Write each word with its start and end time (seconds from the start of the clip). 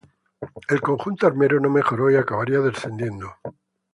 El 0.67 0.81
conjunto 0.81 1.27
armero 1.27 1.59
no 1.59 1.69
mejoró 1.69 2.09
y 2.09 2.15
acabaría 2.15 2.57
descendiendo. 2.59 3.35